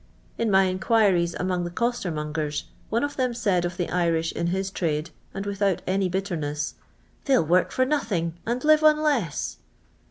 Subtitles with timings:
[0.35, 4.71] In my inquiries among the costermongers, one of them said of the Irish in his
[4.71, 6.73] trade, and without any bitterness,"
[7.25, 9.57] they *11 work for nothing, and live on less.